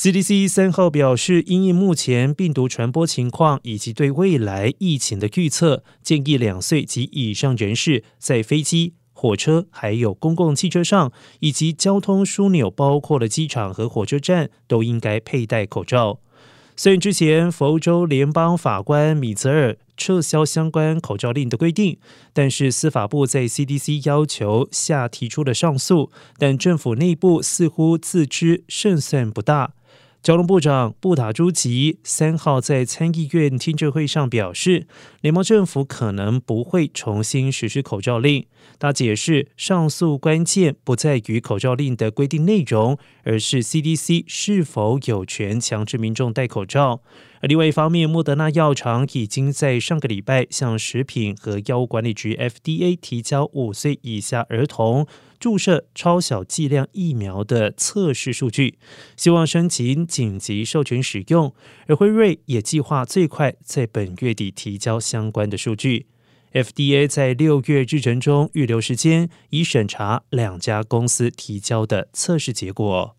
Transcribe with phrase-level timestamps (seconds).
[0.00, 16.20] CDC 三号表示，因应目前病毒传播情况以及对未来疫情的预测，建议两岁及以上人士在飞机、火车、还有公共汽车上，以及交通枢纽，包括了机场和火车站，都应该佩戴口罩。
[16.76, 21.98] 虽然之前佛州联邦法官米泽尔撤销相关口罩令的规定，
[22.32, 29.72] 但是司法部在 CDC 要求下提出了上诉，但政府内部似乎自知胜算不大。
[30.20, 34.86] 交通部长布塔朱吉三号在参议院听证会上表示，
[35.20, 38.44] 联邦政府可能不会重新实施口罩令。
[38.78, 47.00] 他解释，上诉关键不在于口罩令的规定内容，而是 CDC 是否有权强制民众戴口罩。
[47.40, 55.06] 而另外一方面，莫德纳药厂已经在上个礼拜向食品和药物管理局 FDA 提交五岁以下儿童
[55.38, 58.78] 注射超小剂量疫苗的测试数据，
[59.16, 61.54] 希望申请紧急授权使用。
[61.86, 66.06] 而辉瑞也计划最快在本月底提交相关的数据。
[66.52, 73.14] FDA 在六月日程中预留时间，以审查两家公司提交的测试结果。